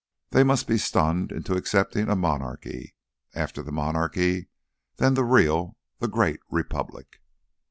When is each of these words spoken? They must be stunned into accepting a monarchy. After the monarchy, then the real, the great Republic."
They 0.31 0.43
must 0.43 0.65
be 0.65 0.79
stunned 0.79 1.31
into 1.31 1.53
accepting 1.53 2.09
a 2.09 2.15
monarchy. 2.15 2.95
After 3.35 3.61
the 3.61 3.71
monarchy, 3.71 4.47
then 4.95 5.13
the 5.13 5.23
real, 5.23 5.77
the 5.99 6.07
great 6.07 6.39
Republic." 6.49 7.21